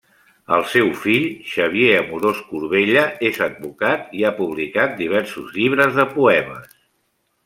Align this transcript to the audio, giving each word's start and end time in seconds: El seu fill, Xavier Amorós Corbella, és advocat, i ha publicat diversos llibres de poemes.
El 0.55 0.63
seu 0.75 0.87
fill, 1.01 1.25
Xavier 1.49 1.91
Amorós 1.97 2.39
Corbella, 2.53 3.03
és 3.29 3.37
advocat, 3.47 4.07
i 4.21 4.25
ha 4.25 4.33
publicat 4.39 4.97
diversos 5.03 5.53
llibres 5.59 6.01
de 6.01 6.07
poemes. 6.15 6.73